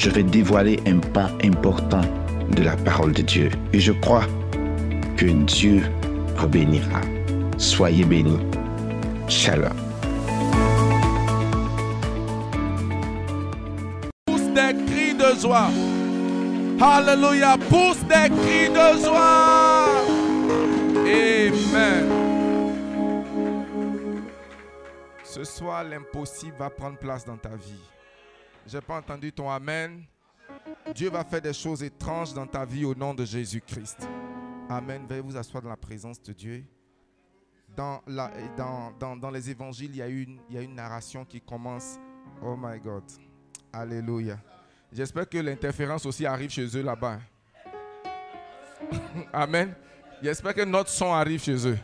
[0.00, 2.00] je vais dévoiler un pan important
[2.56, 3.50] de la parole de Dieu.
[3.74, 4.24] Et je crois
[5.18, 5.82] que Dieu
[6.36, 7.02] vous bénira.
[7.58, 8.40] Soyez bénis.
[9.28, 9.76] Shalom.
[14.24, 15.68] Pousse des cris de joie.
[16.80, 17.58] Alléluia.
[17.68, 19.86] Pousse des cris de joie.
[21.04, 22.08] Amen.
[25.22, 27.89] Ce soir, l'impossible va prendre place dans ta vie.
[28.66, 30.04] J'ai pas entendu ton Amen.
[30.94, 34.08] Dieu va faire des choses étranges dans ta vie au nom de Jésus-Christ.
[34.68, 35.06] Amen.
[35.08, 36.64] Veuillez vous asseoir dans la présence de Dieu.
[37.76, 38.02] Dans,
[39.32, 41.98] les évangiles, il y, a une, il y a une narration qui commence.
[42.42, 43.04] Oh my God.
[43.72, 44.38] Alléluia.
[44.92, 47.20] J'espère que l'interférence aussi arrive chez eux là-bas.
[49.32, 49.74] Amen.
[50.22, 51.78] J'espère que notre son arrive chez eux.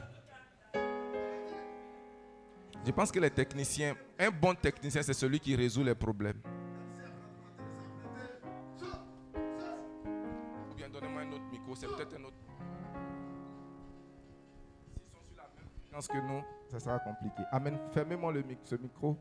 [2.85, 6.41] Je pense que les techniciens, un bon technicien, c'est celui qui résout les problèmes.
[11.77, 12.37] C'est peut-être un autre.
[14.95, 17.43] S'ils sont sur la même fréquence que nous, ça sera compliqué.
[17.53, 17.79] Amen.
[17.93, 19.17] Fermez-moi le ce micro.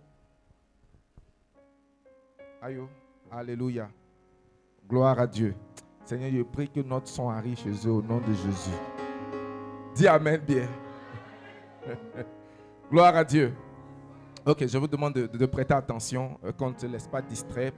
[2.61, 2.79] Aïe.
[3.31, 3.89] Alléluia.
[4.87, 5.55] Gloire à Dieu.
[6.05, 8.77] Seigneur, je prie que notre son arrive chez eux au nom de Jésus.
[9.95, 10.67] Dis Amen bien.
[12.91, 13.53] Gloire à Dieu.
[14.45, 17.71] Ok, je vous demande de, prêter attention, euh, qu'on ne se laisse pas distraire.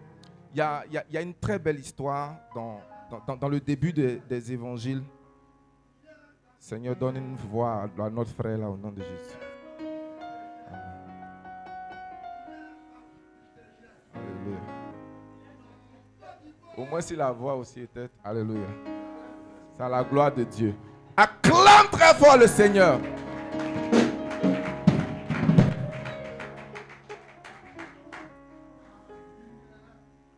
[0.54, 0.62] Il y
[1.18, 5.04] a une très belle histoire dans, dans- le début de- des évangiles.
[6.60, 9.38] Seigneur, donne une voix à, à notre frère là au nom de Jésus.
[14.14, 14.60] Alléluia.
[16.78, 18.10] Au moins si la voix aussi était.
[18.24, 18.68] Alléluia.
[19.76, 20.76] C'est à la gloire de Dieu.
[21.16, 23.00] Acclame très fort le Seigneur.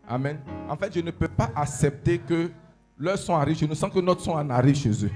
[0.07, 0.39] Amen.
[0.67, 2.49] En fait, je ne peux pas accepter que
[2.99, 5.11] leur son arrive chez nous sans que notre son en arrive chez eux.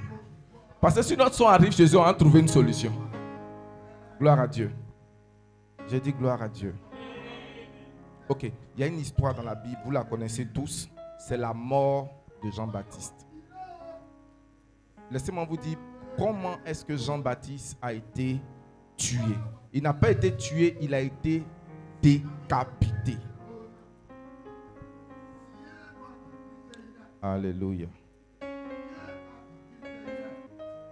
[0.80, 2.92] Parce que si notre son arrive chez eux, on va trouver une solution.
[4.20, 4.72] Gloire à Dieu.
[5.90, 6.74] J'ai dit gloire à Dieu.
[8.30, 10.90] Ok, il y a une histoire dans la Bible, vous la connaissez tous.
[11.20, 12.10] C'est la mort
[12.42, 13.28] de Jean-Baptiste.
[15.12, 15.78] Laissez-moi vous dire
[16.18, 18.40] comment est-ce que Jean-Baptiste a été
[18.96, 19.20] tué?
[19.74, 21.44] Il n'a pas été tué, il a été
[22.02, 23.18] décapité.
[27.24, 27.88] Alléluia.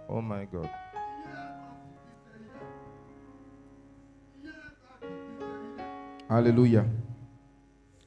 [0.08, 0.66] Oh my God.
[6.30, 6.86] Alléluia.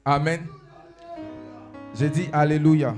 [0.04, 0.48] Amen.
[1.94, 2.96] J'ai dit Alléluia.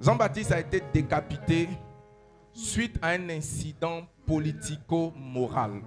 [0.00, 1.68] Jean-Baptiste a été décapité
[2.52, 5.82] suite à un incident politico-moral.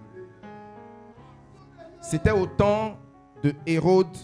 [2.02, 2.98] C'était au temps
[3.44, 4.18] de Hérode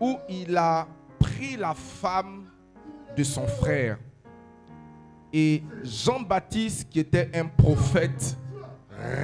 [0.00, 0.86] où il a
[1.18, 2.46] pris la femme
[3.16, 3.98] de son frère.
[5.32, 8.36] Et Jean-Baptiste, qui était un prophète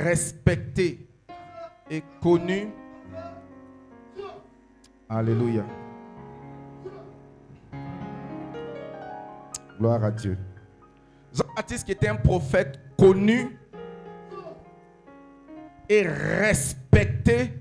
[0.02, 1.08] respecté
[1.90, 2.68] et connu,
[5.10, 5.64] Alléluia.
[9.78, 10.36] Gloire à Dieu.
[11.32, 13.58] Jean-Baptiste, qui était un prophète connu
[15.88, 17.52] et respecté,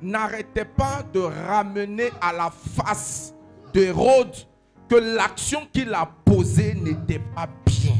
[0.00, 3.34] n'arrêtait pas de ramener à la face
[3.72, 4.34] d'Hérode
[4.88, 7.94] que l'action qu'il a posée n'était pas bien.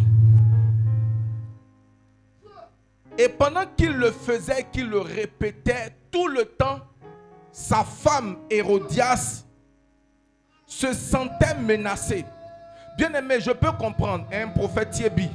[3.18, 6.80] Et pendant qu'il le faisait, qu'il le répétait tout le temps,
[7.50, 9.44] sa femme Hérodias
[10.66, 12.24] se sentait menacée.
[12.96, 15.30] Bien aimé, je peux comprendre, un prophète Thierry,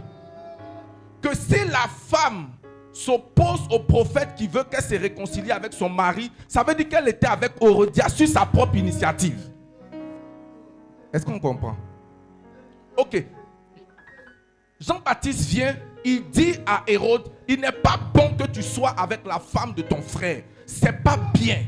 [1.21, 2.49] que si la femme
[2.97, 7.07] s'oppose au prophète qui veut qu'elle se réconcilie avec son mari, ça veut dire qu'elle
[7.07, 9.37] était avec Hérodias sur sa propre initiative.
[11.13, 11.77] Est-ce qu'on comprend?
[12.97, 13.23] Ok.
[14.79, 19.39] Jean-Baptiste vient, il dit à Hérode, il n'est pas bon que tu sois avec la
[19.39, 20.41] femme de ton frère.
[20.65, 21.63] C'est pas bien.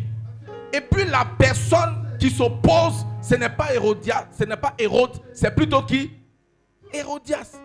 [0.73, 5.53] Et puis la personne qui s'oppose, ce n'est pas Hérodias, ce n'est pas Hérode, c'est
[5.55, 6.11] plutôt qui?
[6.91, 7.59] Hérodias.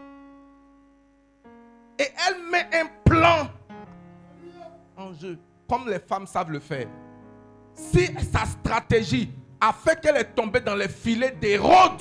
[1.98, 3.48] Et elle met un plan
[4.96, 5.38] en jeu.
[5.68, 6.86] comme les femmes savent le faire,
[7.74, 9.30] si sa stratégie
[9.60, 12.00] a fait qu'elle est tombée dans les filets d'Hérode,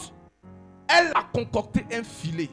[0.87, 2.49] elle a concocté un filet.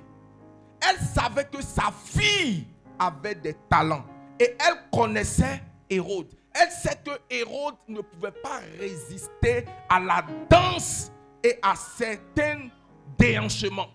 [0.89, 2.67] Elle savait que sa fille
[2.99, 4.05] avait des talents
[4.39, 6.29] et elle connaissait Hérode.
[6.53, 11.13] Elle sait que Hérode ne pouvait pas résister à la danse
[11.45, 12.69] et à certains
[13.19, 13.89] déhanchements.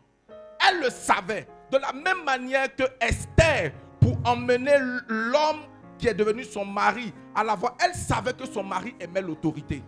[0.68, 1.48] Elle le savait.
[1.72, 4.78] De la même manière que Esther, pour emmener
[5.08, 5.62] l'homme
[5.98, 9.82] qui est devenu son mari à la voix, elle savait que son mari aimait l'autorité.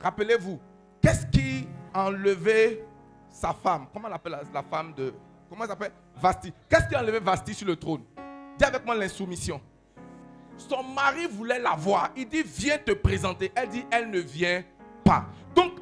[0.00, 0.60] Rappelez-vous,
[1.02, 2.84] qu'est-ce qui a enlevé
[3.30, 3.86] sa femme?
[3.92, 5.12] Comment on appelle la, femme de...
[5.48, 5.92] Comment elle s'appelle?
[6.20, 6.52] Vasti.
[6.68, 8.02] Qu'est-ce qui a enlevé Vasti sur le trône?
[8.58, 9.60] Dis avec moi l'insoumission.
[10.56, 12.10] Son mari voulait la voir.
[12.16, 13.52] Il dit, viens te présenter.
[13.54, 14.64] Elle dit, elle ne vient
[15.04, 15.26] pas.
[15.54, 15.72] Donc,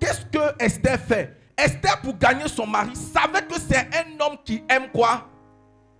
[0.00, 1.36] qu'est-ce que Esther fait?
[1.56, 5.28] Esther, pour gagner son mari, savait que c'est un homme qui aime quoi?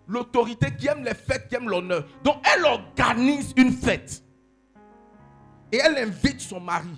[0.07, 2.05] L'autorité, qui aime les fêtes, qui aime l'honneur.
[2.23, 4.23] Donc, elle organise une fête.
[5.73, 6.89] Et elle invite son mari.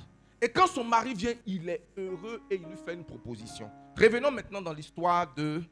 [0.40, 3.70] Et quand son mari vient, il est heureux et il lui fait une proposition.
[3.98, 5.62] Revenons maintenant dans l'histoire de,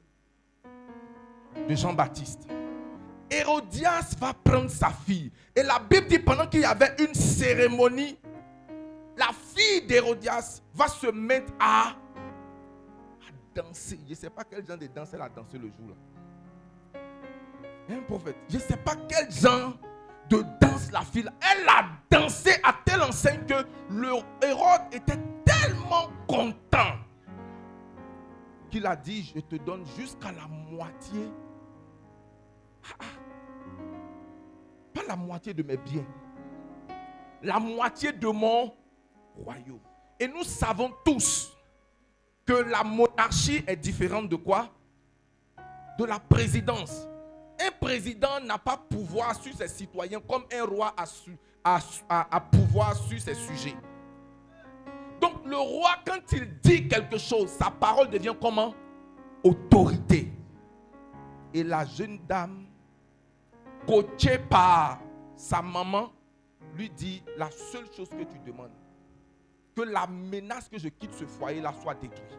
[1.69, 2.49] Jean-Baptiste.
[3.31, 5.31] Hérodias va prendre sa fille.
[5.55, 8.17] Et la Bible dit pendant qu'il y avait une cérémonie,
[9.17, 11.95] la fille d'Hérodias va se mettre à
[13.55, 13.99] danser.
[14.05, 17.01] Je ne sais pas quel genre de danse elle a dansé le jour là.
[17.89, 18.37] Un prophète.
[18.49, 19.77] Je ne sais pas quel genre
[20.29, 21.29] de danse la fille.
[21.41, 24.13] Elle a dansé à telle enseigne que le
[24.43, 26.99] Hérode était tellement content
[28.71, 31.31] qu'il a dit, je te donne jusqu'à la moitié.
[32.85, 33.05] Ah, ah.
[34.93, 36.05] Pas la moitié de mes biens.
[37.43, 38.75] La moitié de mon
[39.37, 39.81] royaume.
[40.19, 41.54] Et nous savons tous
[42.47, 44.69] que la monarchie est différente de quoi?
[45.99, 47.07] De la présidence.
[47.61, 50.95] Un président n'a pas pouvoir sur ses citoyens comme un roi
[51.65, 53.77] a, pouvoir sur ses sujets.
[55.21, 58.75] Donc le roi, quand il dit quelque chose, sa parole devient comment?
[59.43, 60.31] Autorité.
[61.55, 62.67] Et la jeune dame,
[63.87, 65.01] coachée par
[65.37, 66.11] sa maman,
[66.77, 68.71] lui dit, la seule chose que tu demandes,
[69.75, 72.39] que la menace que je quitte ce foyer-là soit détruite.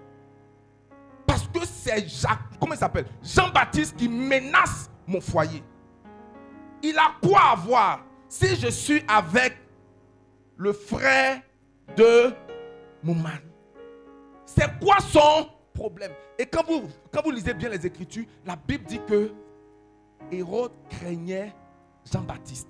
[1.25, 3.05] Parce que c'est Jacques, comment il s'appelle?
[3.21, 5.63] Jean-Baptiste qui menace mon foyer.
[6.81, 9.57] Il a quoi à voir si je suis avec
[10.57, 11.41] le frère
[11.95, 12.33] de
[13.03, 13.43] mon mari?
[14.45, 16.11] C'est quoi son problème?
[16.37, 19.33] Et quand vous, quand vous lisez bien les Écritures, la Bible dit que
[20.31, 21.53] Hérode craignait
[22.11, 22.69] Jean-Baptiste.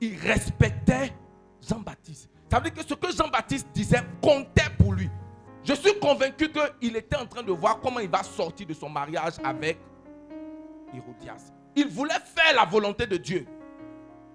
[0.00, 1.12] Il respectait
[1.60, 2.30] Jean-Baptiste.
[2.54, 5.10] Ça veut dire que ce que Jean-Baptiste disait comptait pour lui.
[5.64, 6.48] Je suis convaincu
[6.78, 9.76] qu'il était en train de voir comment il va sortir de son mariage avec
[10.94, 11.50] Hérodias.
[11.74, 13.44] Il voulait faire la volonté de Dieu.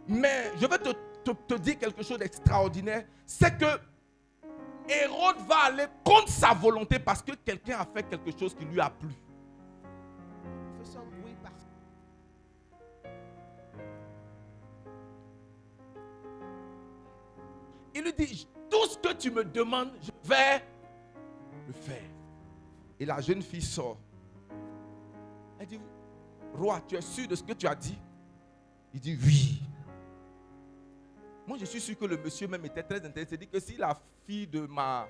[0.06, 3.06] Mais je vais te, dire quelque chose d'extraordinaire.
[3.26, 3.80] C'est que
[4.90, 8.82] Hérode va aller contre sa volonté parce que quelqu'un a fait quelque chose qui lui
[8.82, 9.14] a plu.
[18.00, 20.64] Il lui dit, tout ce que tu me demandes, je vais
[21.68, 22.10] le faire.
[22.98, 23.98] Et la jeune fille sort.
[25.60, 25.80] Elle dit,
[26.54, 27.98] roi, tu es sûr de ce que tu as dit?
[28.94, 29.62] Il dit, oui.
[31.46, 33.36] Moi, je suis sûr que le monsieur même était très intéressé.
[33.36, 35.06] Il dit que si la fille de ma,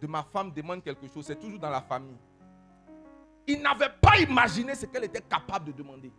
[0.00, 2.16] de ma femme demande quelque chose, c'est toujours dans la famille.
[3.46, 6.10] Il n'avait pas imaginé ce qu'elle était capable de demander.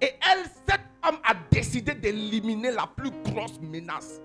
[0.00, 4.18] Et elle, cette femme a décidé d'éliminer la plus grosse menace.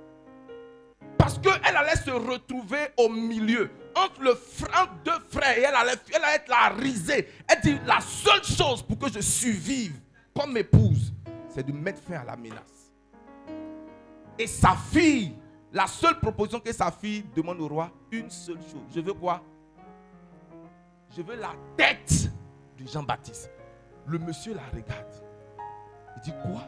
[1.22, 4.34] Parce qu'elle allait se retrouver au milieu, entre, le,
[5.06, 7.28] deux frères, et elle allait, elle allait être la risée.
[7.48, 9.94] Elle dit, la seule chose pour que je survive
[10.36, 11.14] comme épouse,
[11.48, 12.92] c'est de mettre fin à la menace.
[14.40, 15.36] Et sa fille,
[15.72, 18.82] la seule proposition que sa fille demande au roi, une seule chose.
[18.96, 19.44] Je veux quoi?
[21.16, 22.32] Je veux la tête
[22.80, 23.52] de Jean-Baptiste.
[24.08, 25.14] Le monsieur la regarde.
[26.16, 26.64] Il dit quoi?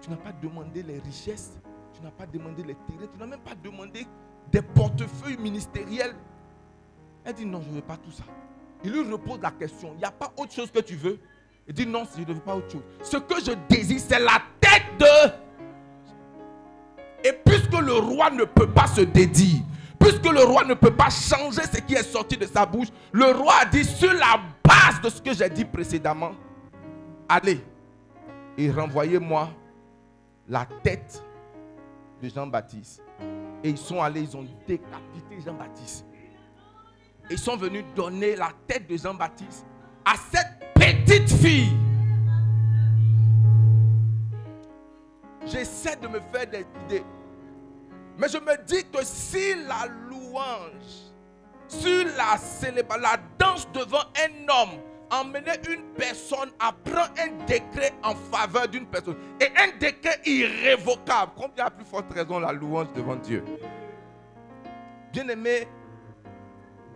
[0.00, 1.58] Tu n'as pas demandé les richesses
[1.98, 4.06] tu n'as pas demandé les terrains, tu n'as même pas demandé
[4.52, 6.14] des portefeuilles ministériels.
[7.24, 8.24] Elle dit non, je ne veux pas tout ça.
[8.84, 11.18] Il lui repose la question, il n'y a pas autre chose que tu veux?
[11.66, 12.82] Il dit non, je ne veux pas autre chose.
[13.02, 17.28] Ce que je désire, c'est la tête de...
[17.28, 19.60] Et puisque le roi ne peut pas se dédier,
[19.98, 23.32] puisque le roi ne peut pas changer ce qui est sorti de sa bouche, le
[23.32, 26.30] roi a dit sur la base de ce que j'ai dit précédemment,
[27.28, 27.60] allez
[28.56, 29.50] et renvoyez-moi
[30.48, 31.22] la tête
[32.22, 33.02] de Jean-Baptiste.
[33.62, 36.04] Et ils sont allés, ils ont décapité Jean-Baptiste.
[37.30, 39.66] Ils sont venus donner la tête de Jean-Baptiste
[40.04, 41.72] à cette petite fille.
[45.50, 47.04] j'essaie de me faire des idées.
[48.18, 51.12] Mais je me dis que si la louange,
[51.68, 57.92] sur la célébration, la danse devant un homme, emmener une personne à prendre un décret
[58.02, 62.88] en faveur d'une personne, et un décret irrévocable, combien a plus forte raison la louange
[62.94, 63.44] devant Dieu?
[65.12, 65.66] Bien aimé,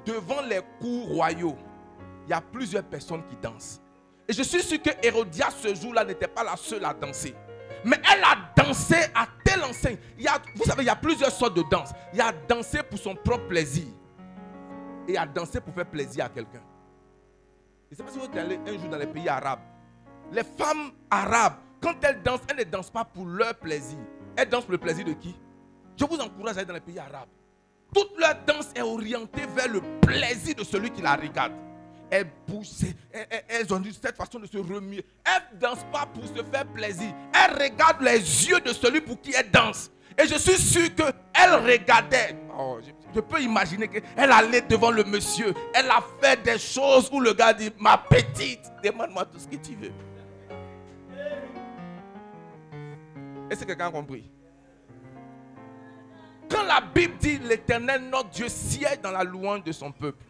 [0.05, 1.57] devant les cours royaux,
[2.27, 3.81] il y a plusieurs personnes qui dansent.
[4.29, 7.35] Et je suis sûr que Hérodias ce jour-là n'était pas la seule à danser.
[7.85, 9.99] Mais elle a dansé à telle enseigne.
[10.17, 11.91] Il y a, vous savez, il y a plusieurs sortes de danse.
[12.13, 13.89] Il y a dansé pour son propre plaisir.
[15.09, 16.63] Et il a dansé pour faire plaisir à quelqu'un.
[17.93, 19.61] Je ne sais pas si vous êtes allé un jour dans les pays arabes.
[20.33, 23.99] Les femmes arabes, quand elles dansent, elles ne dansent pas pour leur plaisir.
[24.35, 25.37] Elles dansent pour le plaisir de qui?
[26.01, 27.29] Je vous encourage à aller dans les pays arabes.
[27.95, 31.53] Toute leur danse est orientée vers le plaisir de celui qui la regarde
[32.11, 32.69] elles bougent,
[33.49, 35.03] elles, ont cette façon de se remuer.
[35.25, 37.11] Elles ne dansent pas pour se faire plaisir.
[37.33, 39.91] Elles regardent les yeux de celui pour qui elles dansent.
[40.19, 42.37] Et je suis sûr qu'elle regardait.
[42.55, 42.79] Oh,
[43.15, 45.55] je, peux imaginer qu'elle allait devant le monsieur.
[45.75, 49.57] Elle a fait des choses où le gars dit Ma petite, demande-moi tout ce que
[49.57, 49.93] tu veux.
[53.51, 54.31] Est-ce que quelqu'un a compris?
[56.49, 60.25] Quand la Bible dit L'éternel, notre Dieu, siège dans la louange de son peuple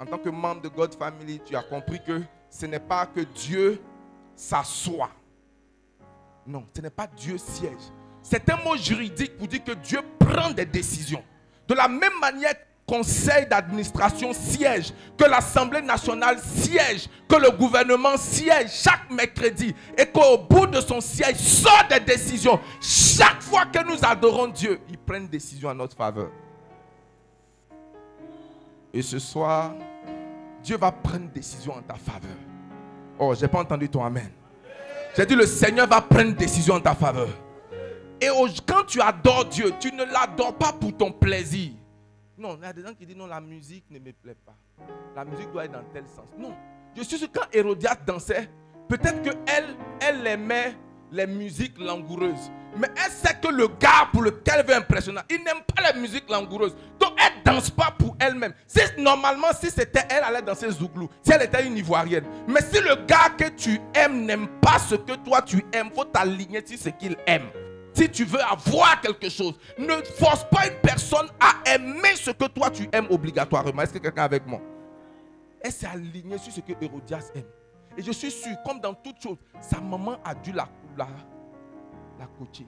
[0.00, 3.20] en tant que membre de God Family, tu as compris que ce n'est pas que
[3.20, 3.80] Dieu
[4.34, 5.10] s'assoit.
[6.46, 7.92] Non, ce n'est pas Dieu siège.
[8.22, 11.22] C'est un mot juridique pour dire que Dieu prend des décisions.
[11.70, 18.72] De la même manière conseil d'administration siège, que l'Assemblée nationale siège, que le gouvernement siège
[18.72, 22.58] chaque mercredi et qu'au bout de son siège sort des décisions.
[22.80, 26.32] Chaque fois que nous adorons Dieu, il prend une décision en notre faveur.
[28.92, 29.72] Et ce soir,
[30.64, 32.36] Dieu va prendre une décision en ta faveur.
[33.16, 34.32] Oh, je n'ai pas entendu ton Amen.
[35.16, 37.28] J'ai dit, le Seigneur va prendre une décision en ta faveur.
[38.20, 38.28] Et
[38.66, 41.72] quand tu adores Dieu, tu ne l'adores pas pour ton plaisir.
[42.36, 44.56] Non, il y a des gens qui disent, non, la musique ne me plaît pas.
[45.14, 46.28] La musique doit être dans tel sens.
[46.38, 46.54] Non.
[46.96, 48.50] Je suis sûr que quand Hérodias dansait,
[48.88, 50.74] peut-être qu'elle, elle aimait
[51.12, 52.50] les musiques langoureuses.
[52.76, 55.92] Mais elle sait que le gars pour lequel elle veut impressionner, il n'aime pas la
[55.92, 56.74] musique langoureuse.
[56.98, 58.54] Donc elle ne danse pas pour elle-même.
[58.98, 61.08] Normalement, si c'était elle, elle allait danser Zouglou.
[61.22, 62.24] Si elle était une Ivoirienne.
[62.46, 66.04] Mais si le gars que tu aimes n'aime pas ce que toi tu aimes, faut
[66.04, 67.48] t'aligner sur ce qu'il aime.
[67.92, 72.46] Si tu veux avoir quelque chose, ne force pas une personne à aimer ce que
[72.46, 73.82] toi tu aimes obligatoirement.
[73.82, 74.60] Est-ce que quelqu'un avec moi?
[75.60, 77.44] Elle s'est alignée sur ce que Hérodias aime.
[77.96, 81.06] Et je suis sûr, comme dans toute chose, sa maman a dû la, la,
[82.38, 82.66] coacher.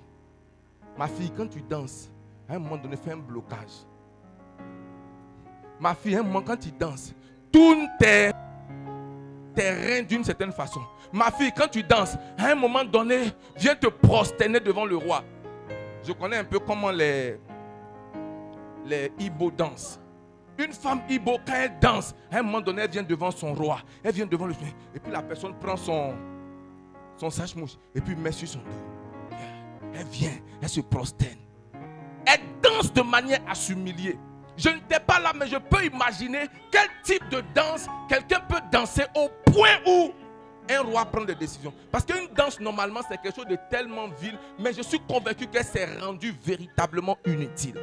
[0.99, 2.11] Ma fille, quand tu danses,
[2.49, 3.87] à un moment donné, fais un blocage.
[5.81, 7.15] Ma fille, à un moment, quand tu danses,
[7.51, 8.33] tourne tes,
[9.55, 10.81] tes reins d'une certaine façon.
[11.13, 13.25] Ma fille, quand tu danses, à un moment donné,
[13.57, 15.23] viens te prosterner devant le roi.
[16.07, 17.39] Je connais un peu comment les,
[18.85, 20.01] les Ibo dansent.
[20.59, 23.81] Une femme Ibo, quand elle danse, à un moment donné, elle vient devant son roi.
[24.03, 24.55] Elle vient devant le
[24.95, 26.15] Et puis la personne prend son,
[27.17, 29.37] son sache-mouche et puis met sur son dos.
[29.95, 31.39] Elle vient, elle se prosterne.
[32.27, 34.19] Elle danse de manière à s'humilier.
[34.63, 39.03] Je n'étais pas là, mais je peux imaginer quel type de danse quelqu'un peut danser
[39.17, 40.13] au point où
[40.71, 41.75] un roi prend des décisions.
[41.91, 45.65] Parce qu'une danse, normalement, c'est quelque chose de tellement vil, mais je suis convaincu qu'elle
[45.65, 47.75] s'est rendue véritablement inutile.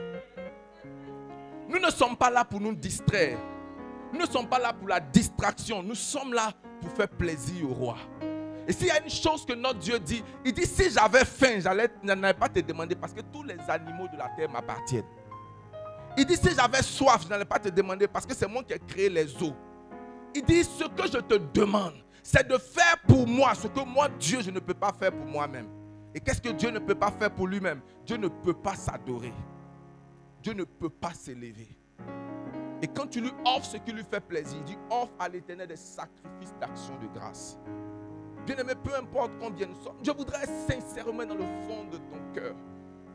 [1.68, 3.38] Nous ne sommes pas là pour nous distraire.
[4.14, 5.84] Nous ne sommes pas là pour la distraction.
[5.84, 7.98] Nous sommes là pour faire plaisir au roi.
[8.68, 11.60] Et s'il y a une chose que notre Dieu dit, il dit si j'avais faim,
[11.60, 15.04] j'allais n'allais pas te demander parce que tous les animaux de la terre m'appartiennent.
[16.20, 18.74] Il dit si j'avais soif, je n'allais pas te demander parce que c'est moi qui
[18.74, 19.56] ai créé les eaux.
[20.36, 24.10] Il dit ce que je te demande, c'est de faire pour moi ce que moi,
[24.20, 25.70] Dieu, je ne peux pas faire pour moi-même.
[26.14, 27.80] Et qu'est-ce que Dieu ne peut pas faire pour lui-même?
[28.06, 29.32] Dieu ne peut pas s'adorer.
[30.44, 31.70] Dieu ne peut pas s'élever.
[32.82, 35.70] Et quand tu lui offres ce qui lui fait plaisir, il dit offre à l'éternel
[35.70, 37.58] des sacrifices d'action de grâce.
[38.46, 42.56] Bien-aimé, peu importe combien nous sommes, je voudrais sincèrement dans le fond de ton cœur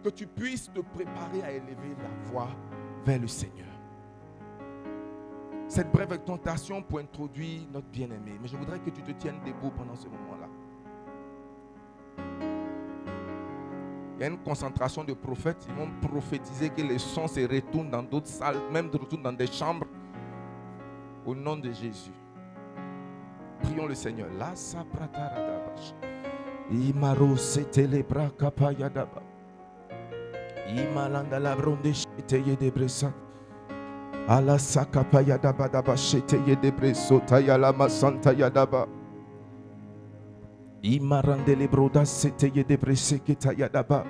[0.03, 2.49] que tu puisses te préparer à élever la voix
[3.05, 3.67] vers le Seigneur.
[5.69, 8.39] Cette brève tentation pour introduire notre bien-aimé.
[8.41, 10.49] Mais je voudrais que tu te tiennes debout pendant ce moment-là.
[14.17, 15.67] Il y a une concentration de prophètes.
[15.69, 19.33] Ils vont prophétiser que les sons se retournent dans d'autres salles, même de retour dans
[19.33, 19.87] des chambres.
[21.27, 22.13] Au nom de Jésus.
[23.63, 24.29] Prions le Seigneur.
[26.71, 27.35] Imaro
[28.39, 29.24] kapayadaba.
[30.75, 33.13] Imalanda la bronde cheteye de bresa.
[34.29, 38.89] Ala sakapayadaba daba cheteye de breso tayala masanta yadaba.
[40.83, 44.05] Imarandele broda seteye de breseketa yadaba.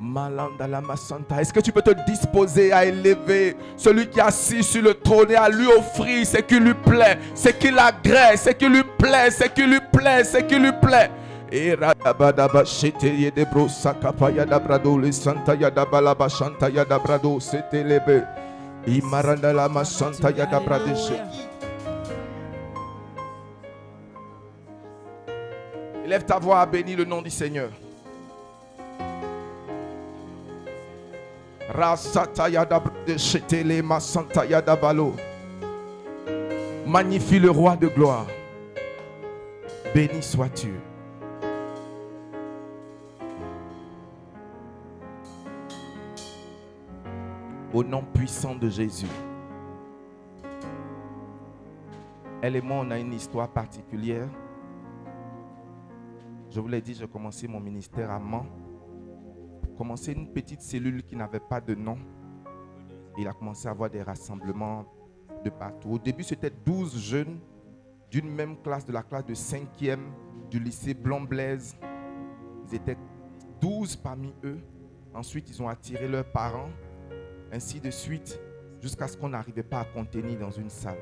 [0.00, 1.40] Malanda la masanta.
[1.40, 5.30] Est-ce que tu peux te disposer à élever celui qui est assis sur le trône
[5.30, 9.30] et à lui offrir ce qui lui plaît, ce qui l'agresse, ce qui lui plaît,
[9.30, 11.10] ce qui lui plaît, ce qui lui plaît?
[11.10, 18.24] Et radabadaba seteye de brosakapa yadabrado le santa yadabalaba shanta yadabrado setelebe.
[18.86, 21.20] Imaranda la masanta yadabradeshe.
[26.04, 27.70] Élève ta voix, bénis le nom du Seigneur.
[36.86, 38.26] Magnifie le roi de gloire.
[39.94, 40.74] Béni sois-tu.
[47.74, 49.08] Au nom puissant de Jésus.
[52.40, 54.28] Elle et moi, on a une histoire particulière.
[56.50, 58.46] Je vous l'ai dit, j'ai commencé mon ministère à Mans.
[59.76, 61.98] Commencé une petite cellule qui n'avait pas de nom.
[63.18, 64.84] Il a commencé à avoir des rassemblements
[65.44, 65.90] de partout.
[65.90, 67.40] Au début, c'était 12 jeunes
[68.08, 69.98] d'une même classe, de la classe de 5e
[70.48, 71.76] du lycée Blanc-Blaise.
[72.68, 72.98] Ils étaient
[73.60, 74.60] 12 parmi eux.
[75.12, 76.70] Ensuite, ils ont attiré leurs parents.
[77.54, 78.40] Ainsi de suite,
[78.82, 80.98] jusqu'à ce qu'on n'arrivait pas à contenir dans une salle.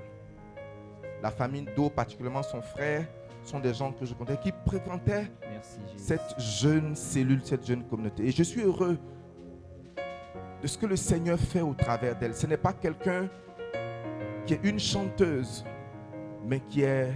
[1.22, 3.06] La famille d'eau, particulièrement son frère,
[3.42, 5.32] sont des gens que je connais qui fréquentaient
[5.96, 8.26] cette jeune cellule, cette jeune communauté.
[8.26, 8.98] Et je suis heureux
[10.60, 12.34] de ce que le Seigneur fait au travers d'elle.
[12.34, 13.30] Ce n'est pas quelqu'un
[14.44, 15.64] qui est une chanteuse,
[16.44, 17.12] mais qui est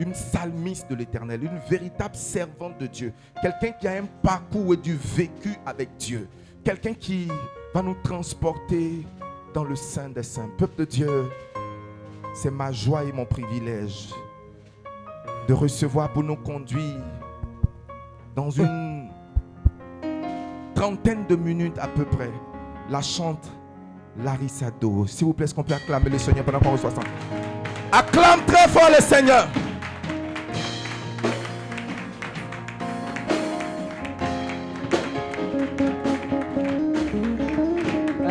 [0.00, 3.12] une psalmiste de l'éternel, une véritable servante de Dieu.
[3.40, 6.28] Quelqu'un qui a un parcours et du vécu avec Dieu.
[6.64, 7.28] Quelqu'un qui
[7.76, 9.06] va nous transporter
[9.52, 10.48] dans le sein des saints.
[10.56, 11.30] Peuple de Dieu,
[12.32, 14.14] c'est ma joie et mon privilège
[15.46, 17.02] de recevoir pour nous conduire
[18.34, 19.10] dans une
[20.74, 22.30] trentaine de minutes à peu près
[22.88, 23.46] la chante
[24.24, 25.06] Larissa Do.
[25.06, 27.02] S'il vous plaît, est-ce qu'on peut acclamer le Seigneur pendant qu'on reçoit ça?
[27.92, 29.48] Acclame très fort le Seigneur.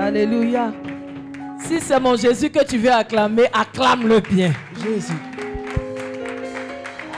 [0.05, 0.71] Alléluia.
[1.65, 4.53] Si c'est mon Jésus que tu veux acclamer, acclame-le bien.
[4.83, 5.13] Jésus.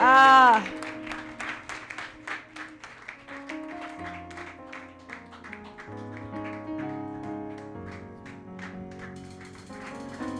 [0.02, 0.62] Ah.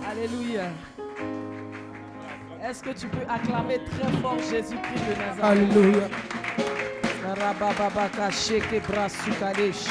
[0.10, 0.70] Alléluia.
[2.64, 5.44] Est-ce que tu peux acclamer très fort Jésus-Christ de Nazareth?
[5.44, 6.08] Alléluia.
[7.26, 9.88] Rabababaka sheke brasukadesh.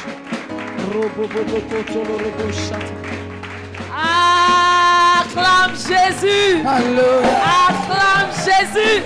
[5.18, 6.62] Acclame Jésus.
[6.64, 9.02] Acclame Jésus.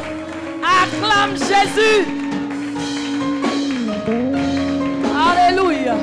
[0.62, 2.06] Acclame Jésus.
[5.16, 5.96] Alléluia.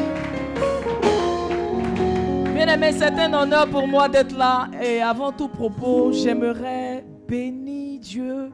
[2.53, 4.67] Bien-aimé, c'est un honneur pour moi d'être là.
[4.81, 8.51] Et avant tout propos, j'aimerais bénir Dieu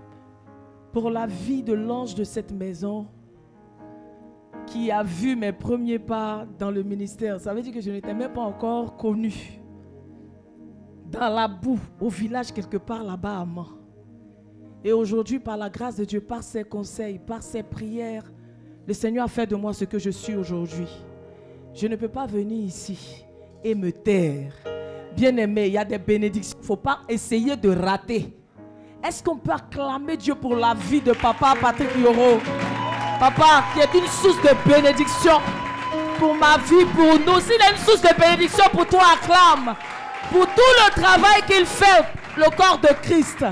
[0.91, 3.07] pour la vie de l'ange de cette maison
[4.65, 7.39] qui a vu mes premiers pas dans le ministère.
[7.39, 9.59] Ça veut dire que je n'étais même pas encore connu.
[11.11, 13.67] Dans la boue, au village quelque part là-bas à Mans.
[14.83, 18.29] Et aujourd'hui, par la grâce de Dieu, par ses conseils, par ses prières,
[18.85, 20.89] le Seigneur a fait de moi ce que je suis aujourd'hui.
[21.73, 23.25] Je ne peux pas venir ici
[23.63, 24.53] et me taire.
[25.15, 26.57] Bien aimé, il y a des bénédictions.
[26.59, 28.35] Il ne faut pas essayer de rater.
[29.05, 32.39] Est-ce qu'on peut acclamer Dieu pour la vie de papa Patrick Yoro
[33.23, 35.39] Papa, qui est une source de bénédiction
[36.19, 37.39] pour ma vie, pour nous.
[37.39, 39.75] S'il est une source de bénédiction pour toi, acclame.
[40.29, 42.03] Pour tout le travail qu'il fait,
[42.35, 43.45] le corps de Christ.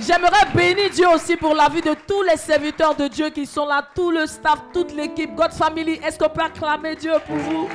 [0.00, 3.66] J'aimerais bénir Dieu aussi pour la vie de tous les serviteurs de Dieu qui sont
[3.66, 6.00] là, tout le staff, toute l'équipe, God Family.
[6.02, 7.68] Est-ce qu'on peut acclamer Dieu pour vous?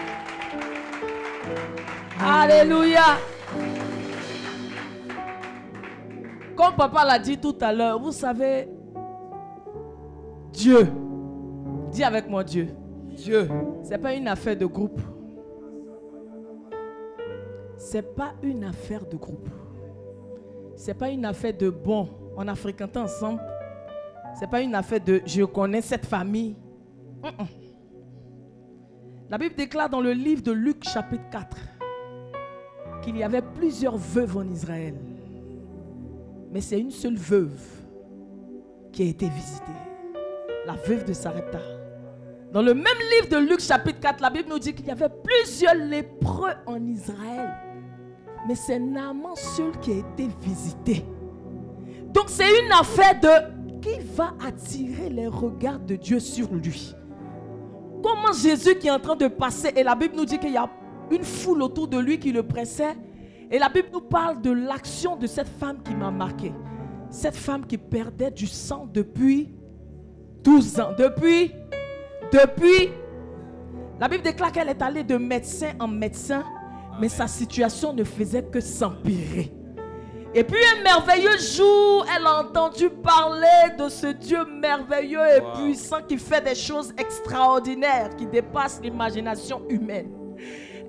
[2.19, 3.19] Alléluia.
[6.55, 8.67] Comme papa l'a dit tout à l'heure, vous savez,
[10.51, 10.91] Dieu,
[11.97, 12.67] dis avec moi Dieu,
[13.15, 13.49] Dieu.
[13.81, 15.01] c'est pas une affaire de groupe.
[17.75, 19.49] C'est pas une affaire de groupe.
[20.75, 23.41] C'est pas une affaire de bon, on a fréquenté ensemble.
[24.35, 26.55] C'est pas une affaire de je connais cette famille.
[29.31, 31.57] La Bible déclare dans le livre de Luc chapitre 4
[33.01, 34.93] qu'il y avait plusieurs veuves en Israël.
[36.51, 37.59] Mais c'est une seule veuve
[38.91, 39.65] qui a été visitée.
[40.67, 41.76] La veuve de Sarepta.
[42.51, 45.09] Dans le même livre de Luc chapitre 4, la Bible nous dit qu'il y avait
[45.09, 47.49] plusieurs lépreux en Israël.
[48.47, 51.05] Mais c'est Naaman seul qui a été visité.
[52.13, 56.95] Donc c'est une affaire de qui va attirer les regards de Dieu sur lui.
[58.01, 60.57] Comment Jésus qui est en train de passer, et la Bible nous dit qu'il y
[60.57, 60.69] a
[61.11, 62.95] une foule autour de lui qui le pressait,
[63.51, 66.53] et la Bible nous parle de l'action de cette femme qui m'a marqué.
[67.09, 69.53] Cette femme qui perdait du sang depuis
[70.43, 70.89] 12 ans.
[70.97, 71.51] Depuis,
[72.31, 72.91] depuis,
[73.99, 76.43] la Bible déclare qu'elle est allée de médecin en médecin,
[76.99, 79.51] mais sa situation ne faisait que s'empirer.
[80.33, 86.01] Et puis un merveilleux jour, elle a entendu parler de ce Dieu merveilleux et puissant
[86.07, 90.11] qui fait des choses extraordinaires, qui dépassent l'imagination humaine.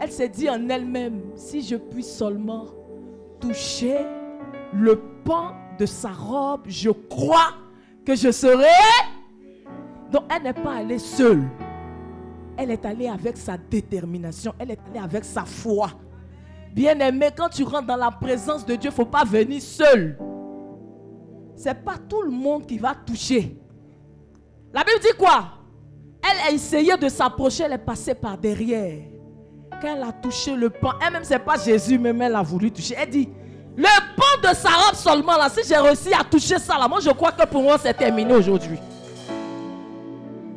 [0.00, 2.66] Elle s'est dit en elle-même, si je puis seulement
[3.40, 3.98] toucher
[4.72, 7.54] le pan de sa robe, je crois
[8.04, 8.66] que je serai.
[10.10, 11.44] Donc elle n'est pas allée seule.
[12.56, 14.52] Elle est allée avec sa détermination.
[14.58, 15.90] Elle est allée avec sa foi.
[16.72, 19.60] Bien aimé, quand tu rentres dans la présence de Dieu, il ne faut pas venir
[19.60, 20.18] seul.
[21.56, 23.56] Ce n'est pas tout le monde qui va toucher.
[24.72, 25.44] La Bible dit quoi?
[26.22, 28.98] Elle a essayé de s'approcher, elle est passée par derrière.
[29.80, 32.70] Quand elle a touché le pan, elle-même, ce n'est pas Jésus, mais elle a voulu
[32.70, 32.94] toucher.
[32.98, 33.28] Elle dit,
[33.76, 33.84] le
[34.16, 37.32] pan de sa robe seulement, là, si j'ai réussi à toucher ça, moi je crois
[37.32, 38.78] que pour moi c'est terminé aujourd'hui.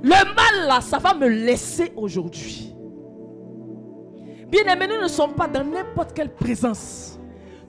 [0.04, 2.74] Le mal là, ça va me laisser aujourd'hui.
[4.48, 7.20] Bien aimé, nous ne sommes pas dans n'importe quelle présence.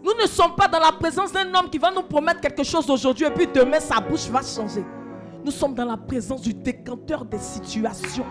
[0.03, 2.89] Nous ne sommes pas dans la présence d'un homme qui va nous promettre quelque chose
[2.91, 4.85] aujourd'hui et puis demain sa bouche va changer.
[5.45, 8.27] Nous sommes dans la présence du décanteur des situations.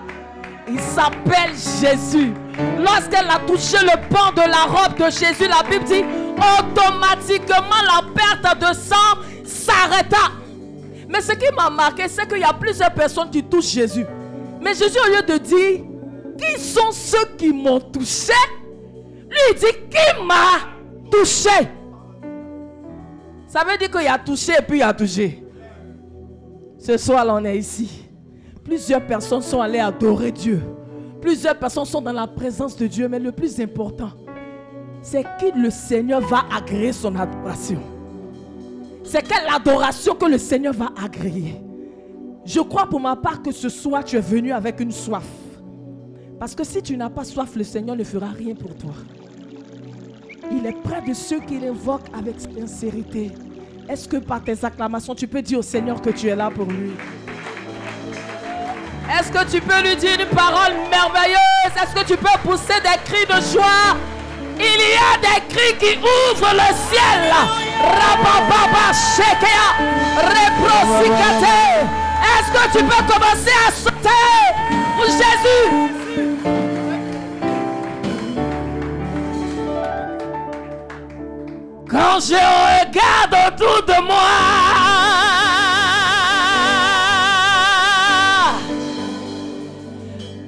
[0.68, 2.34] Il s'appelle Jésus.
[2.80, 6.04] Lorsqu'elle a touché le pan de la robe de Jésus, la Bible dit
[6.60, 10.41] automatiquement la perte de sang s'arrêta.
[11.12, 14.06] Mais ce qui m'a marqué, c'est qu'il y a plusieurs personnes qui touchent Jésus.
[14.62, 15.82] Mais Jésus, au lieu de dire
[16.38, 18.34] qui sont ceux qui m'ont touché,
[19.30, 20.70] lui dit qui m'a
[21.12, 21.68] touché.
[23.48, 25.44] Ça veut dire qu'il a touché et puis il a touché.
[26.80, 28.08] Ce soir, là, on est ici.
[28.64, 30.62] Plusieurs personnes sont allées adorer Dieu.
[31.20, 33.08] Plusieurs personnes sont dans la présence de Dieu.
[33.10, 34.12] Mais le plus important,
[35.02, 37.82] c'est que le Seigneur va agréer son adoration.
[39.04, 41.62] C'est quelle adoration que le Seigneur va agréer.
[42.46, 45.26] Je crois pour ma part que ce soir, tu es venu avec une soif.
[46.40, 48.94] Parce que si tu n'as pas soif, le Seigneur ne fera rien pour toi.
[50.52, 53.32] Il est près de ceux qui l'invoquent avec sincérité.
[53.88, 56.66] Est-ce que par tes acclamations, tu peux dire au Seigneur que tu es là pour
[56.66, 56.92] lui?
[59.20, 61.76] Est-ce que tu peux lui dire une parole merveilleuse?
[61.76, 63.98] Est-ce que tu peux pousser des cris de joie?
[64.60, 67.24] Il y a des cris qui ouvrent le ciel.
[67.82, 69.66] Rabababa shekea,
[70.18, 71.88] reprosikate.
[72.24, 74.44] Est-ce que tu peux commencer à sauter?
[74.96, 75.66] Pour Jésus?
[81.90, 84.32] Quand je regarde autour de moi,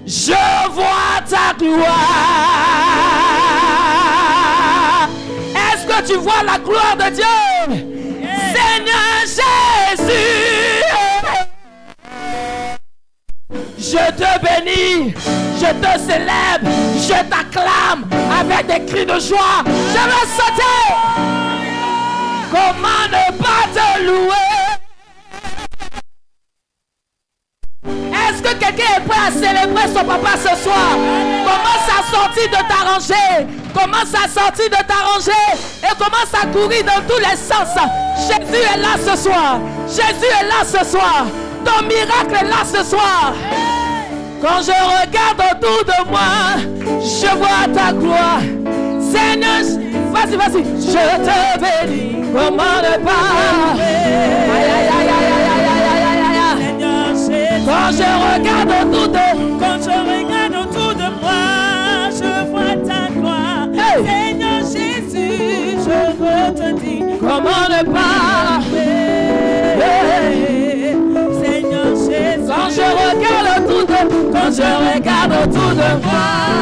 [0.05, 2.52] je vois ta gloire.
[6.45, 7.25] La gloire de Dieu?
[8.53, 10.83] Seigneur Jésus,
[13.77, 15.13] je te bénis,
[15.57, 18.05] je te célèbre, je t'acclame
[18.39, 19.63] avec des cris de joie.
[19.65, 20.87] Je veux sauter.
[22.51, 24.62] Comment ne pas te louer?
[28.33, 30.97] Est-ce que quelqu'un est prêt à célébrer son papa ce soir?
[31.43, 33.47] Commence à sortir de t'arranger?
[33.73, 35.45] Commence à sortir de t'arranger?
[35.83, 37.77] Et commence à courir dans tous les sens?
[38.27, 39.59] Jésus est là ce soir.
[39.87, 41.25] Jésus est là ce soir.
[41.63, 43.33] Ton miracle est là ce soir.
[44.41, 46.57] Quand je regarde autour de moi,
[46.99, 48.41] je vois ta gloire.
[48.99, 49.61] Seigneur,
[50.11, 52.25] vas-y, vas-y, je te bénis.
[52.33, 53.73] Comment ne pas?
[53.75, 53.81] Aïe,
[54.51, 55.32] aïe, aïe,
[57.65, 59.25] Quand je regarde autour de
[59.59, 63.67] quand je regarde autour de moi, je vois ta gloire.
[63.73, 64.05] Hey!
[64.05, 68.59] Seigneur Jésus, je veux te dire comment ne pas?
[69.79, 70.95] Hey!
[71.41, 73.99] Seigneur Jésus, Quand je regarde autour de
[74.33, 76.52] quand je regarde autour de moi,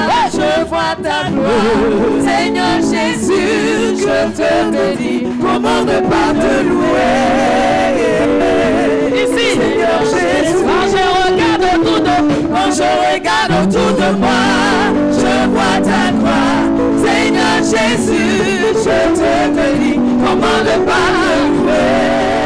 [0.57, 2.21] je vois ta gloire.
[2.23, 5.23] Seigneur Jésus, je te bénis.
[5.41, 8.01] Comment ne pas te louer?
[9.23, 9.47] Ici.
[9.59, 12.15] Seigneur Jésus, Quand je regarde autour de
[12.53, 14.43] Quand je regarde autour de moi,
[15.11, 16.65] je vois ta gloire.
[17.05, 18.41] Seigneur Jésus,
[18.75, 19.99] je te bénis.
[20.23, 22.40] Comment ne pas te louer?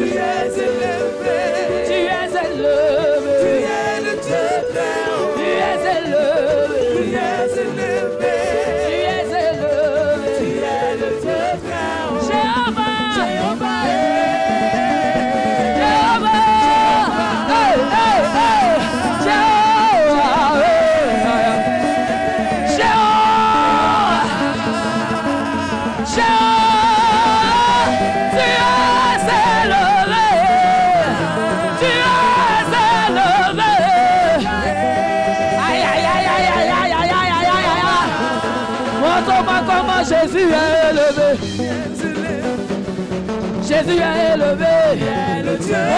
[0.00, 0.41] yeah.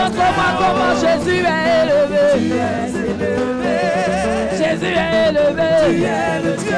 [0.04, 2.24] Montre-moi comment Jésus est élevé.
[4.52, 5.72] Jésus est élevé.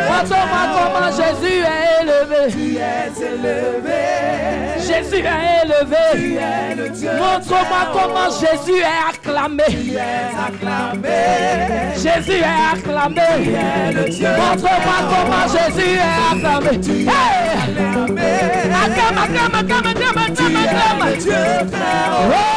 [0.09, 2.41] Montre-moi comment Jésus est élevé.
[4.79, 6.07] Jésus est élevé.
[7.19, 9.69] Montre-moi comment Jésus est acclamé.
[11.97, 13.31] Jésus est acclamé.
[14.39, 16.75] Montre-moi comment Jésus est acclamé.
[18.85, 22.56] Acclame, acclame, acclame, acclame, acclame, acclame.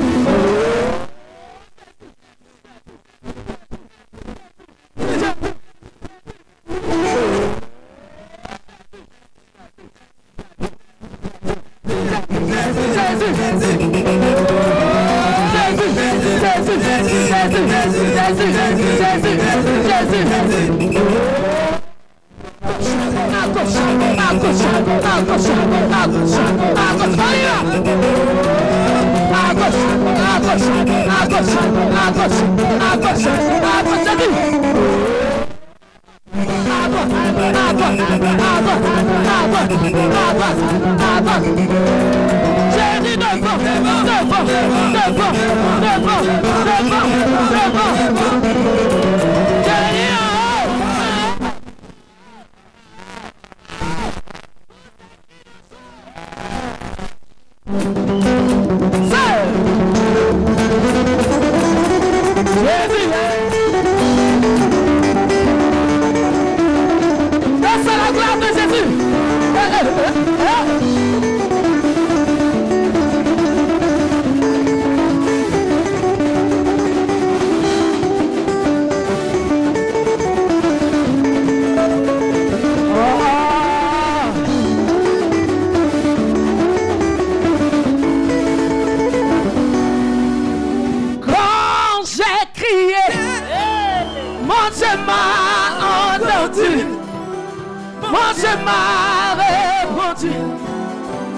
[98.12, 100.32] Mon Dieu m'a répondu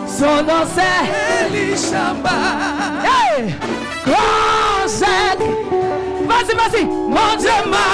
[0.08, 1.06] Son nom c'est
[1.46, 2.38] Elishamba.
[3.04, 3.56] Hey!
[4.06, 5.50] Grand Jacques.
[6.28, 6.86] Vas-y, vas-y.
[6.86, 7.88] Mon Dieu m'a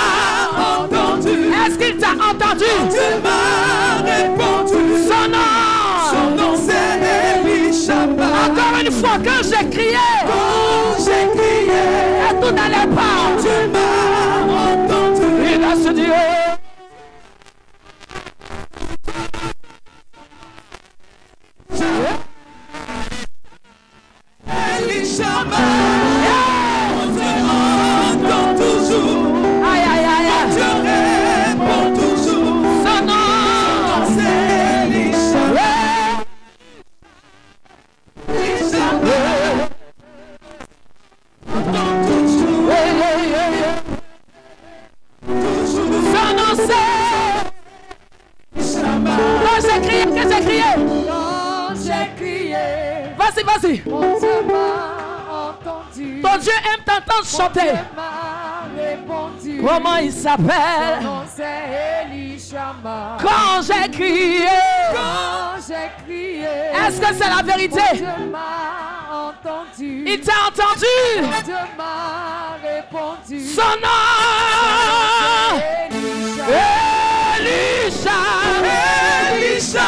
[0.83, 1.35] entendu.
[1.65, 2.65] Est-ce qu'il t'a entendu?
[2.79, 3.41] Mon Dieu m'a
[4.03, 4.81] répondu.
[5.07, 5.53] Son nom.
[6.11, 8.25] Son nom c'est Elishamba.
[8.45, 10.07] Encore une fois, quand j'ai crié.
[10.25, 11.83] Quand j'ai crié.
[12.29, 13.15] Et tout n'allait pas.
[13.29, 13.89] Mon Dieu m'a
[14.71, 15.27] entendu.
[15.53, 16.09] Il a se dit,
[53.43, 53.81] vas-y, vas-y.
[56.21, 57.73] Ton Dieu aime t'entendre chanter.
[59.65, 60.99] Comment il s'appelle?
[63.21, 64.47] Quand j'ai crié.
[64.93, 66.47] Quand j'ai crié.
[66.85, 68.05] Est-ce que c'est la vérité?
[69.11, 70.03] Entendu.
[70.07, 70.95] Il t'a entendu?
[71.21, 73.39] Mon Dieu m'a répondu.
[73.47, 74.03] Son nom.
[75.91, 76.45] Elisha.
[77.39, 78.17] Elisha.
[79.35, 79.87] Elisha.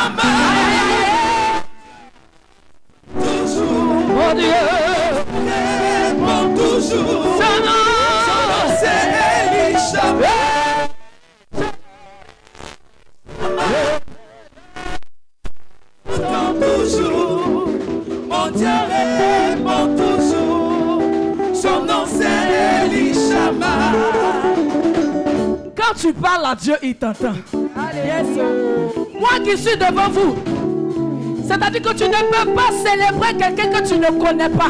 [34.11, 34.69] Connais pas.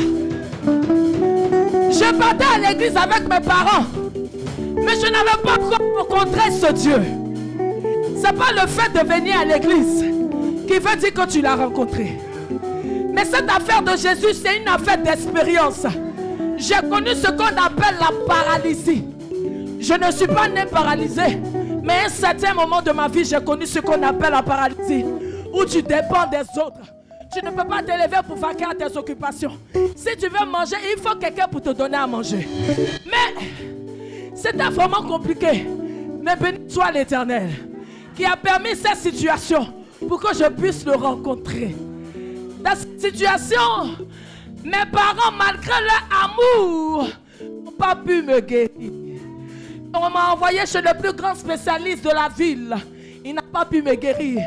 [0.65, 3.85] Je partais à l'église avec mes parents,
[4.75, 5.57] mais je n'avais pas
[5.97, 7.01] rencontré ce Dieu.
[8.15, 10.03] C'est pas le fait de venir à l'église
[10.67, 12.17] qui veut dire que tu l'as rencontré.
[13.13, 15.85] Mais cette affaire de Jésus, c'est une affaire d'expérience.
[16.57, 19.05] J'ai connu ce qu'on appelle la paralysie.
[19.87, 21.39] Je ne suis pas né paralysé,
[21.81, 25.05] mais à un certain moment de ma vie, j'ai connu ce qu'on appelle la paralysie,
[25.53, 26.91] où tu dépends des autres.
[27.33, 29.57] Tu ne peux pas te lever pour vaquer à tes occupations.
[29.95, 32.45] Si tu veux manger, il faut quelqu'un pour te donner à manger.
[33.05, 33.47] Mais
[34.35, 35.65] c'était vraiment compliqué.
[36.21, 37.49] Mais béni soit l'Éternel
[38.13, 39.73] qui a permis cette situation
[40.05, 41.73] pour que je puisse le rencontrer.
[42.61, 43.95] Dans cette situation,
[44.65, 47.07] mes parents, malgré leur amour,
[47.41, 49.06] n'ont pas pu me guérir.
[49.99, 52.75] On m'a envoyé chez le plus grand spécialiste de la ville.
[53.25, 54.41] Il n'a pas pu me guérir.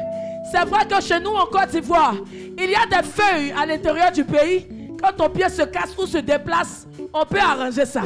[0.50, 4.12] C'est vrai que chez nous en Côte d'Ivoire, il y a des feuilles à l'intérieur
[4.12, 4.66] du pays.
[5.02, 8.02] Quand ton pied se casse ou se déplace, on peut arranger ça.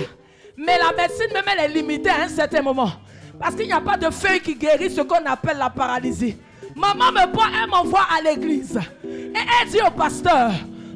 [0.57, 2.91] Mais la médecine même elle est limitée à un certain moment.
[3.39, 6.37] Parce qu'il n'y a pas de feuilles qui guérissent ce qu'on appelle la paralysie.
[6.75, 8.79] Maman me prend, elle m'envoie à l'église.
[9.05, 10.53] Et elle dit au pasteur,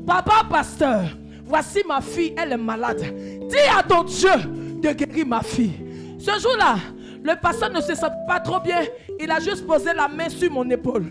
[0.07, 1.03] papa pasteur,
[1.45, 3.03] voici ma fille, elle est malade.
[3.49, 4.31] Dis à ton Dieu
[4.81, 5.88] de guérir ma fille.
[6.29, 6.77] Ce jour-là,
[7.25, 8.83] le pasteur ne se sent pas trop bien.
[9.19, 11.07] Il a juste posé la main sur mon épaule.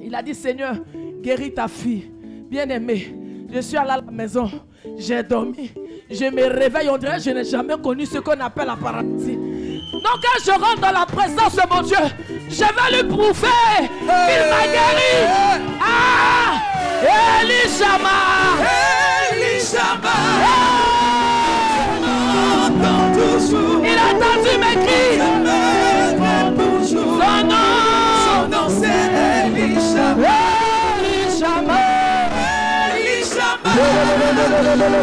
[0.00, 0.76] Il a dit, Seigneur,
[1.20, 2.12] guéris ta fille.
[2.48, 3.12] Bien-aimée,
[3.52, 4.48] je suis allé à la maison,
[4.96, 5.72] j'ai dormi,
[6.10, 9.36] je me réveille, on dirait je n'ai jamais connu ce qu'on appelle la paralysie.
[9.36, 11.96] Donc quand je rentre dans la présence de mon Dieu,
[12.48, 15.12] Je vais lui prouver qu'il m'a guéri.
[15.80, 16.60] Ah!
[17.42, 18.08] Elishama!
[19.32, 20.29] Elishama.
[34.60, 35.00] Aïe.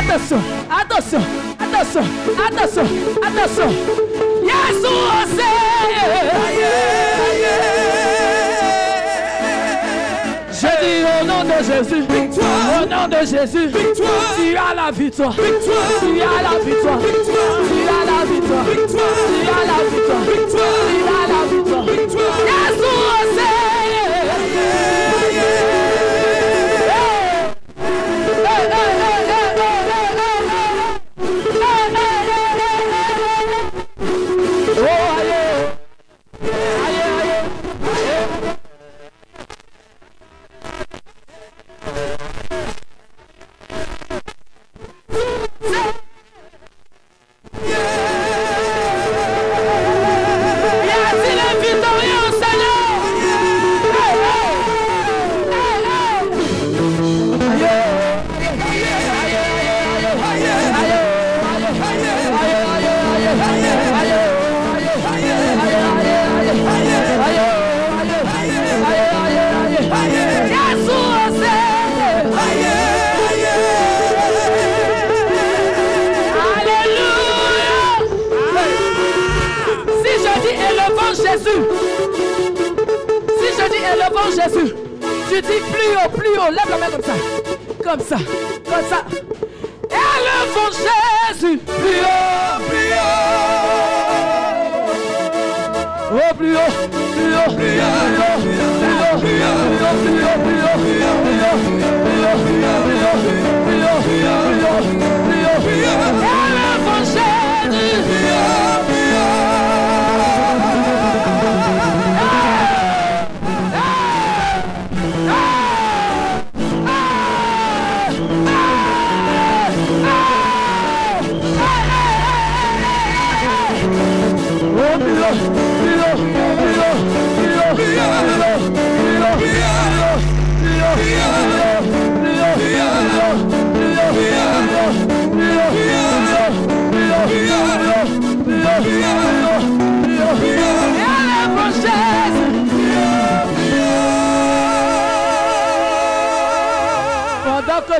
[0.00, 0.40] Attention,
[0.70, 1.22] attention,
[1.60, 2.04] attention,
[2.46, 2.88] attention,
[3.22, 3.70] attention.
[11.68, 12.00] Jésus.
[12.00, 12.82] Victoire.
[12.82, 13.66] Au nom de Jésus.
[13.66, 14.34] Victoire.
[14.36, 15.32] Tu as la victoire.
[15.32, 15.88] Victoire.
[16.00, 16.98] Tu as la victoire.
[16.98, 17.58] Victoire.
[17.68, 18.64] Tu as la victoire.
[18.64, 19.14] Victoire.
[19.28, 20.24] Tu as la victoire.
[20.24, 20.74] Victoire.
[20.88, 21.84] Tu as la victoire.
[21.84, 22.36] Victoire.
[22.46, 22.98] Jésus
[28.40, 29.17] Hey, hey, hey.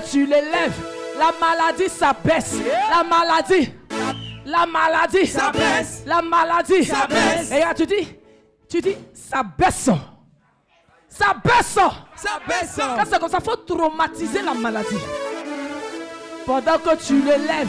[0.01, 0.75] Que tu l'élèves,
[1.19, 2.57] la maladie s'abaisse.
[2.91, 3.73] La maladie.
[4.45, 5.27] La maladie.
[5.27, 6.03] S'abaisse.
[6.07, 6.85] La maladie.
[6.85, 7.51] S'abaisse.
[7.51, 8.17] Et là, tu dis,
[8.69, 9.91] tu dis, ça baisse.
[11.09, 11.79] Ça baisse.
[12.17, 12.77] Ça baisse.
[12.77, 14.99] Quand c'est comme ça, faut traumatiser la maladie.
[16.47, 17.69] Pendant que tu l'élèves,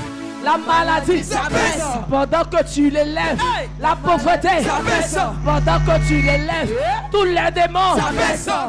[0.49, 1.83] la maladie S'abaisse.
[2.09, 3.41] Pendant que tu l'élèves,
[3.79, 5.17] la pauvreté S'abaisse.
[5.45, 6.73] Pendant que tu l'élèves,
[7.11, 7.95] tous les démons.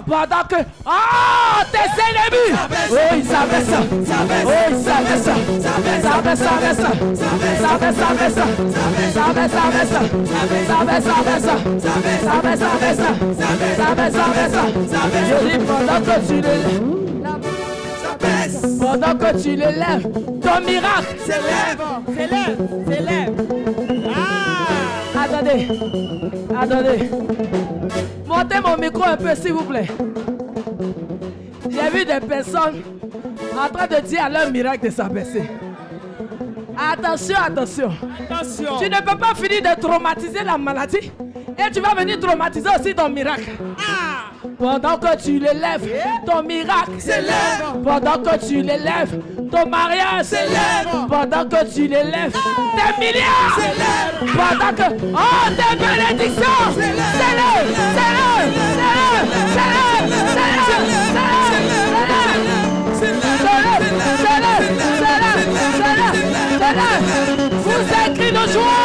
[0.07, 0.57] Pendant que...
[0.85, 2.53] Oh, tes ennemis.
[2.91, 4.47] Oh, ils s'abaissent S'abaisse.
[4.47, 6.03] Oh, ils s'abaissent S'abaisse.
[6.03, 7.61] S'abaisse, s'abaisse S'abaisse.
[7.61, 8.35] S'abaisse, s'abaisse
[8.91, 9.91] S'abaisse, s'abaisse
[10.71, 11.45] S'abaisse, s'abaisse
[11.81, 12.95] S'abaisse, s'abaisse
[13.81, 14.61] S'abaisse, s'abaisse
[15.29, 17.10] Je dis pendant que tu l'élèves.
[18.91, 20.09] Pendant que tu l'élèves,
[20.43, 21.17] ton miracle.
[21.19, 21.81] S'élève.
[22.17, 22.57] S'élève,
[22.89, 23.35] s'élève.
[25.17, 25.69] Attendez,
[26.59, 27.11] attendez.
[28.27, 29.87] Montez mon micro un peu, s'il vous plaît.
[31.69, 32.83] J'ai vu des personnes
[33.57, 35.49] en train de dire à leur miracle de s'abaisser.
[36.77, 37.91] Attention, attention.
[38.29, 38.79] Attention.
[38.81, 41.13] Tu ne peux pas finir de traumatiser la maladie
[41.59, 43.51] et tu vas venir traumatiser aussi ton miracle.
[44.59, 45.87] Pendant que tu l'élèves,
[46.25, 47.63] ton miracle S'élève.
[47.85, 49.21] Pendant que tu l'élèves,
[49.51, 50.89] ton mariage S'élève.
[51.09, 54.15] Pendant que tu l'élèves, tes milliards S'élève.
[54.33, 54.87] Pendant que...
[55.13, 57.11] Oh, tes bénédictions S'élève.
[57.21, 58.51] S'élève, s'élève,
[59.53, 61.11] s'élève, s'élève, s'élève,
[66.59, 67.03] s'élève,
[67.65, 68.80] Vous écrit de joie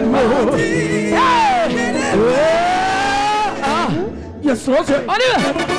[0.00, 0.56] no.
[0.56, 1.12] Eh,
[3.62, 3.90] ah,
[4.42, 5.71] yes, Lord.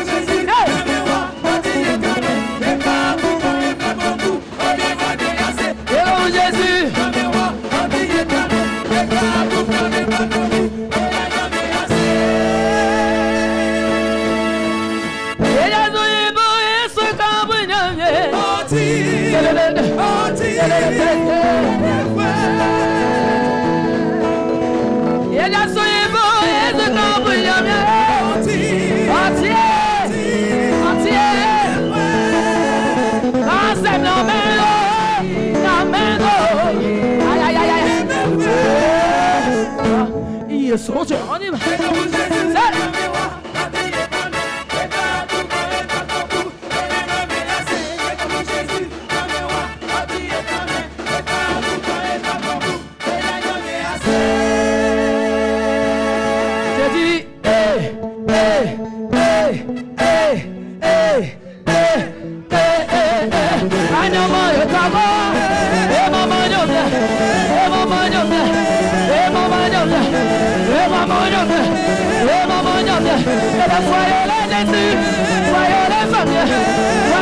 [40.73, 41.15] 也手脚。
[73.81, 74.97] Soyez les Jésus,
[75.49, 77.12] soyez les familles,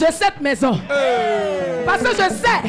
[0.00, 0.78] de cette maison.
[1.86, 2.62] Parce que je sais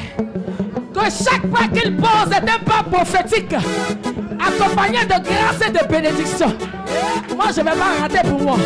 [0.93, 6.53] que chaque pas qu'il pose est un pas prophétique, accompagné de grâce et de bénédiction.
[7.35, 8.57] Moi, je vais pas rater pour moi.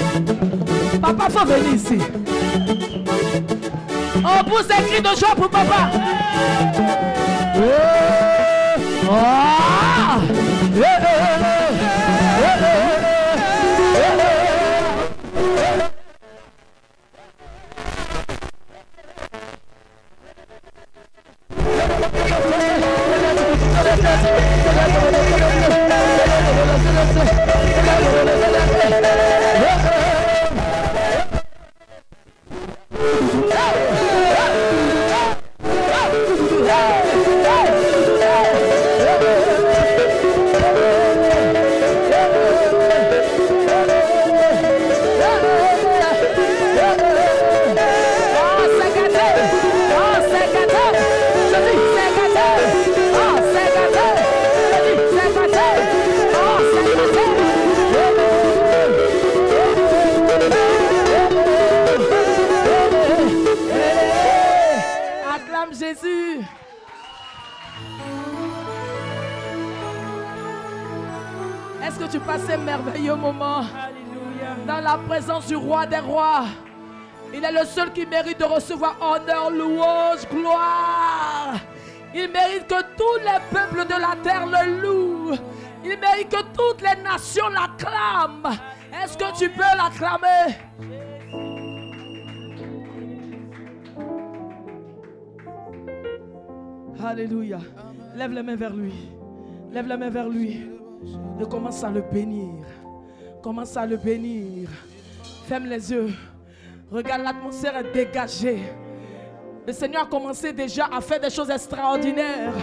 [1.01, 1.97] Papa, faut venir ici.
[4.17, 5.89] On pousse des cris de joie pour papa.
[7.55, 9.09] Oh!
[9.11, 10.17] Ah!
[13.95, 14.28] Eh,
[24.01, 24.33] Thank
[29.43, 29.48] you.
[73.15, 73.63] moment
[74.67, 76.45] dans la présence du roi des rois.
[77.33, 81.55] Il est le seul qui mérite de recevoir honneur, louange, gloire.
[82.13, 85.37] Il mérite que tous les peuples de la terre le louent.
[85.83, 88.57] Il mérite que toutes les nations l'acclament.
[88.91, 90.55] Est-ce que tu peux l'acclamer?
[97.03, 97.59] Alléluia.
[98.15, 98.93] Lève les mains vers lui.
[99.71, 100.67] Lève les mains vers lui.
[101.39, 102.65] Et commence à le bénir.
[103.41, 104.69] Commence à le bénir.
[105.47, 106.09] Ferme les yeux.
[106.91, 108.63] Regarde, l'atmosphère dégagée.
[109.65, 112.53] Le Seigneur a commencé déjà à faire des choses extraordinaires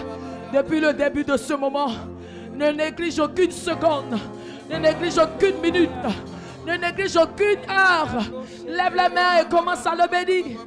[0.53, 1.91] depuis le début de ce moment.
[2.55, 4.19] Ne néglige aucune seconde.
[4.71, 5.91] Ne néglige aucune minute.
[6.67, 8.23] Ne néglige aucune heure.
[8.67, 10.59] Lève les mains et commence à le bénir.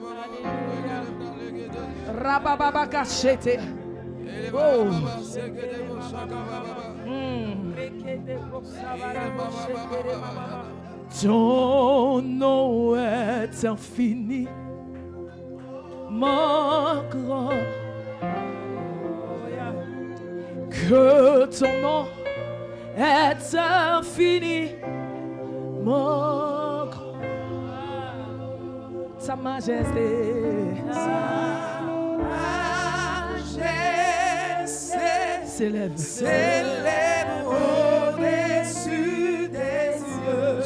[4.54, 4.88] Oh.
[11.22, 14.48] Ton nom est infini,
[16.10, 17.50] mon grand.
[20.70, 22.06] Que ton nom
[22.96, 24.76] est infini,
[25.84, 27.20] mon grand.
[29.18, 30.08] Sa majesté.
[30.92, 31.82] Sa
[33.50, 33.64] majesté
[35.46, 35.98] s'élève.
[35.98, 37.00] S'élève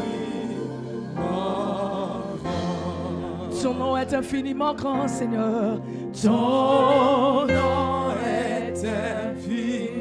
[3.65, 3.79] grand.
[3.79, 5.81] Nom est infiniment grand, Seigneur.
[6.23, 9.95] Ton nom est infiniment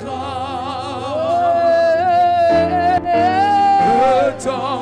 [0.00, 0.34] grand.
[3.84, 4.73] Que ton